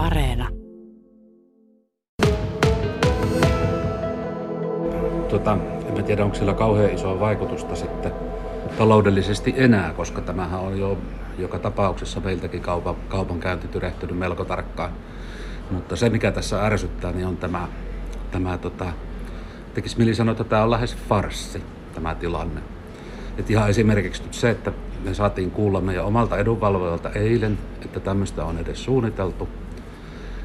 [0.00, 0.48] Areena.
[5.28, 8.12] Tota, en mä tiedä, onko sillä kauhean isoa vaikutusta sitten
[8.78, 10.98] taloudellisesti enää, koska tämähän on jo
[11.38, 14.92] joka tapauksessa meiltäkin kaupan, kaupankäynti tyrehtynyt melko tarkkaan.
[15.70, 17.68] Mutta se, mikä tässä ärsyttää, niin on tämä,
[18.30, 18.86] tämä tota,
[19.74, 21.62] tekisi mieli sanoa, että tämä on lähes farssi,
[21.94, 22.60] tämä tilanne.
[23.38, 24.72] Et ihan esimerkiksi nyt se, että
[25.04, 29.48] me saatiin kuulla meidän omalta edunvalvojalta eilen, että tämmöistä on edes suunniteltu.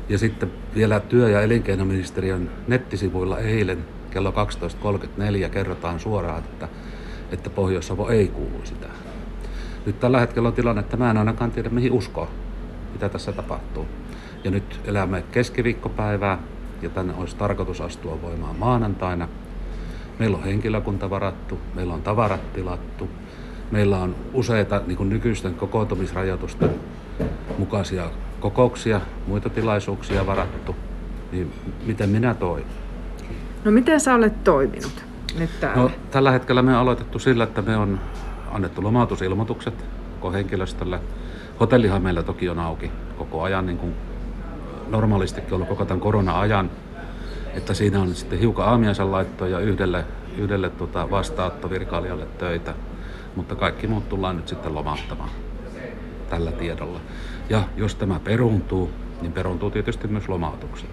[0.09, 6.67] Ja sitten vielä työ- ja elinkeinoministeriön nettisivuilla eilen kello 12.34 kerrotaan suoraan, että,
[7.31, 8.87] että Pohjois-Savo ei kuulu sitä.
[9.85, 12.27] Nyt tällä hetkellä on tilanne, että mä en ainakaan tiedä mihin uskoa,
[12.93, 13.87] mitä tässä tapahtuu.
[14.43, 16.39] Ja nyt elämme keskiviikkopäivää
[16.81, 19.27] ja tänne olisi tarkoitus astua voimaan maanantaina.
[20.19, 23.09] Meillä on henkilökunta varattu, meillä on tavarat tilattu,
[23.71, 26.69] meillä on useita niin nykyisten kokoontumisrajoitusten
[27.57, 28.09] mukaisia
[28.45, 30.75] kokouksia, muita tilaisuuksia varattu.
[31.31, 31.53] Niin
[31.85, 32.65] miten minä toimin?
[33.63, 35.05] No miten sä olet toiminut
[35.39, 35.81] nyt täällä?
[35.81, 37.99] No, tällä hetkellä me on aloitettu sillä, että me on
[38.51, 39.85] annettu lomautusilmoitukset
[40.19, 40.99] koko henkilöstölle.
[41.59, 43.93] Hotellihan meillä toki on auki koko ajan, niin kuin
[44.89, 46.71] normaalistikin ollut koko tämän korona-ajan.
[47.53, 50.05] Että siinä on sitten hiukan aamiaisen laittoa ja yhdelle,
[50.37, 52.73] yhdelle tota vastaanottovirkailijalle töitä.
[53.35, 55.29] Mutta kaikki muut tullaan nyt sitten lomauttamaan
[56.29, 56.99] tällä tiedolla.
[57.49, 58.89] Ja jos tämä peruuntuu,
[59.21, 60.89] niin peruuntuu tietysti myös lomautukset.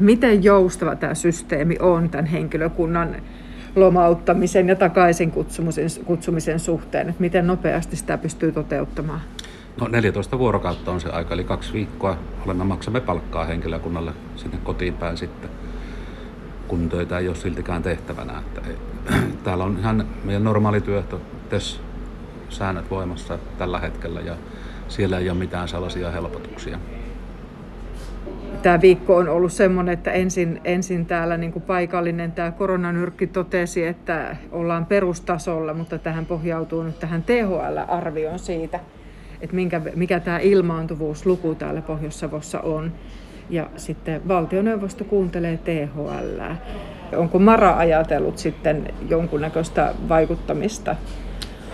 [0.00, 3.16] Miten joustava tämä systeemi on tämän henkilökunnan
[3.76, 7.08] lomauttamisen ja takaisin kutsumisen, kutsumisen suhteen?
[7.08, 9.20] Että miten nopeasti sitä pystyy toteuttamaan?
[9.80, 14.94] No 14 vuorokautta on se aika, eli kaksi viikkoa olemme maksamme palkkaa henkilökunnalle sinne kotiin
[14.94, 15.50] päin sitten,
[16.68, 18.38] kun töitä ei ole siltikään tehtävänä.
[18.38, 18.76] Että ei,
[19.44, 21.20] täällä on ihan meidän normaali työhto,
[22.48, 24.36] säännöt voimassa tällä hetkellä ja
[24.88, 26.78] siellä ei ole mitään sellaisia helpotuksia
[28.62, 33.86] tämä viikko on ollut semmoinen, että ensin, ensin täällä niin kuin paikallinen tämä koronanyrkki totesi,
[33.86, 38.80] että ollaan perustasolla, mutta tähän pohjautuu nyt tähän THL-arvioon siitä,
[39.40, 42.92] että minkä, mikä tämä ilmaantuvuusluku täällä Pohjois-Savossa on.
[43.50, 46.42] Ja sitten valtioneuvosto kuuntelee THL.
[47.16, 50.96] Onko Mara ajatellut sitten jonkunnäköistä vaikuttamista?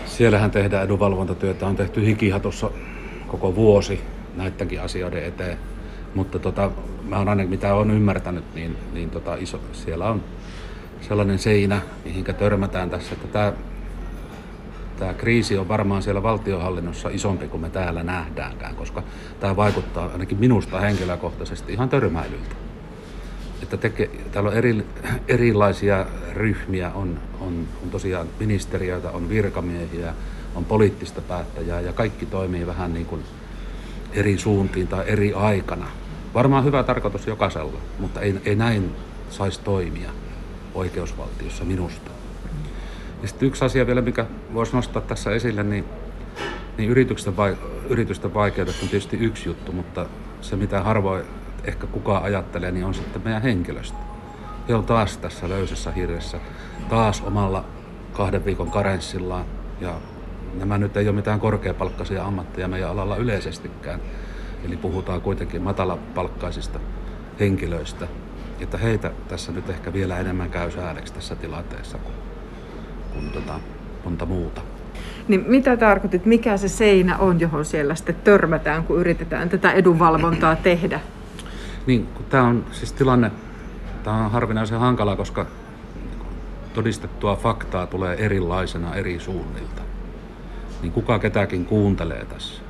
[0.06, 2.70] Siellähän tehdään edunvalvontatyötä, on tehty hikihatossa
[3.26, 4.00] koko vuosi
[4.37, 5.59] näidenkin asioiden eteen
[6.15, 6.70] mutta tota,
[7.09, 10.22] mä oon aina mitä olen ymmärtänyt, niin, niin tota, iso, siellä on
[11.00, 13.53] sellainen seinä, mihinkä törmätään tässä, että tämä
[14.98, 19.03] tämä kriisi on varmaan siellä valtiohallinnossa isompi kuin me täällä nähdäänkään, koska
[19.41, 22.54] tämä vaikuttaa ainakin minusta henkilökohtaisesti ihan törmäilyltä.
[23.65, 24.87] Että teke, täällä on eri,
[25.29, 30.15] erilaisia ryhmiä, on, on, on tosiaan ministeriöitä, on virkamiehiä,
[30.55, 33.23] on poliittista päättäjää ja kaikki toimii vähän niin kuin
[34.13, 35.87] eri suuntiin tai eri aikana.
[36.35, 38.91] Varmaan hyvä tarkoitus jokaisella, mutta ei, ei näin
[39.31, 40.11] saisi toimia
[40.75, 42.11] oikeusvaltiossa minusta.
[43.23, 45.85] Ja sitten yksi asia vielä, mikä voisi nostaa tässä esille, niin,
[46.79, 47.57] niin yritysten, vai,
[47.89, 50.07] yritysten vaikeudet on tietysti yksi juttu, mutta
[50.41, 51.25] se mitä harvoin
[51.65, 53.99] ehkä kukaan ajattelee, niin on sitten meidän henkilöstö.
[54.69, 56.41] He on taas tässä löysässä hirressä,
[56.89, 57.65] taas omalla
[58.13, 59.45] kahden viikon karenssillaan
[59.81, 59.95] ja
[60.59, 64.01] nämä nyt ei ole mitään korkeapalkkaisia ammatteja meidän alalla yleisestikään.
[64.65, 66.81] Eli puhutaan kuitenkin matalapalkkaisista
[67.41, 68.07] henkilöistä,
[68.61, 72.15] että heitä tässä nyt ehkä vielä enemmän käy säädeksi tässä tilanteessa kuin,
[73.13, 73.61] kuin tota,
[74.05, 74.61] monta muuta.
[75.29, 80.57] Niin mitä tarkoitit, mikä se seinä on, johon siellä sitten törmätään, kun yritetään tätä edunvalvontaa
[80.57, 81.01] tehdä?
[81.87, 83.31] Niin, tämä on siis tilanne,
[84.05, 85.47] tämä on harvinaisen hankala, koska
[86.75, 89.83] todistettua faktaa tulee erilaisena eri suunnilta.
[90.83, 92.65] Niin kuka ketäkin kuuntelee tässä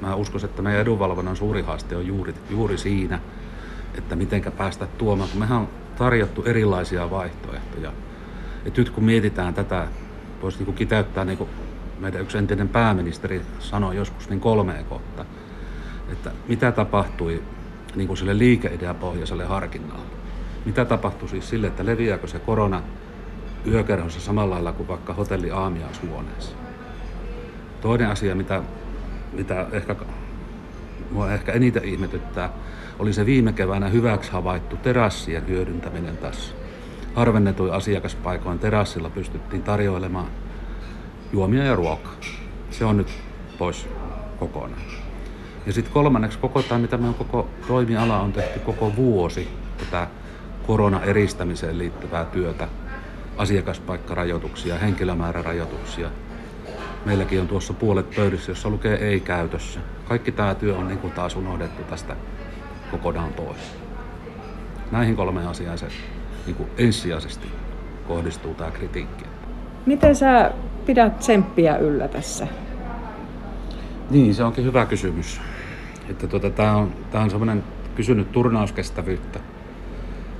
[0.00, 3.20] mä uskon, että meidän edunvalvonnan suuri haaste on juuri, juuri siinä,
[3.94, 7.92] että miten päästä tuomaan, mehän on tarjottu erilaisia vaihtoehtoja.
[8.64, 9.88] Et nyt kun mietitään tätä,
[10.42, 11.50] voisi niin kiteyttää niin kuin
[11.98, 15.24] meidän yksi entinen pääministeri sanoi joskus niin kolmeen kohta,
[16.12, 17.42] että mitä tapahtui
[17.94, 20.06] niin kuin sille liikeideapohjaiselle harkinnalle.
[20.64, 22.82] Mitä tapahtui siis sille, että leviääkö se korona
[23.66, 26.56] yökerhossa samalla lailla kuin vaikka hotelli aamiaishuoneessa.
[27.80, 28.62] Toinen asia, mitä
[29.32, 29.96] mitä ehkä,
[31.10, 32.52] mua ehkä eniten ihmetyttää,
[32.98, 36.54] oli se viime keväänä hyväksi havaittu terassien hyödyntäminen tässä.
[37.14, 40.30] Harvennetuin asiakaspaikoin terassilla pystyttiin tarjoilemaan
[41.32, 42.14] juomia ja ruokaa.
[42.70, 43.08] Se on nyt
[43.58, 43.88] pois
[44.38, 44.99] kokonaan.
[45.66, 49.48] Ja sitten kolmanneksi koko tämä, mitä meidän koko toimiala on tehty koko vuosi,
[49.78, 50.06] tätä
[50.66, 52.68] korona-eristämiseen liittyvää työtä,
[53.36, 56.10] asiakaspaikkarajoituksia, henkilömäärärajoituksia,
[57.04, 59.80] Meilläkin on tuossa puolet pöydissä, jossa lukee ei käytössä.
[60.08, 62.16] Kaikki tämä työ on niin kuin taas unohdettu tästä
[62.90, 63.76] kokonaan pois.
[64.90, 65.86] Näihin kolmeen asiaan se
[66.46, 67.48] niin kuin ensisijaisesti
[68.08, 69.24] kohdistuu tämä kritiikki.
[69.86, 70.52] Miten sä
[70.86, 72.46] pidät tsemppiä yllä tässä?
[74.10, 75.40] Niin, se onkin hyvä kysymys.
[76.08, 77.64] Että tuota, tämä on, tää on semmoinen
[77.94, 79.40] kysynyt turnauskestävyyttä.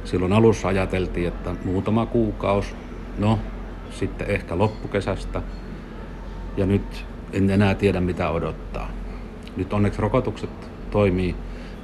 [0.04, 2.74] Silloin alussa ajateltiin, että muutama kuukausi,
[3.18, 3.38] no
[3.90, 5.42] sitten ehkä loppukesästä.
[6.56, 8.90] Ja nyt en enää tiedä mitä odottaa.
[9.56, 10.50] Nyt onneksi rokotukset
[10.90, 11.34] toimii,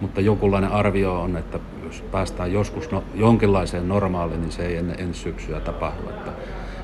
[0.01, 5.01] mutta jokinlainen arvio on, että jos päästään joskus no, jonkinlaiseen normaaliin, niin se ei ennen
[5.01, 6.09] ensi syksyä tapahdu.
[6.09, 6.33] Että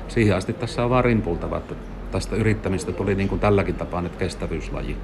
[0.07, 1.75] siihen asti tässä on vaan rimpultava, että
[2.13, 4.97] tästä yrittämistä tuli niin kuin tälläkin tapaa nyt kestävyyslaji.